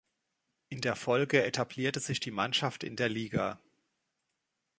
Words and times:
In 0.69 0.81
der 0.81 0.95
Folge 0.95 1.43
etablierte 1.43 1.99
sich 1.99 2.19
die 2.19 2.31
Mannschaft 2.31 2.83
in 2.83 2.95
der 2.95 3.07
Liga. 3.07 3.59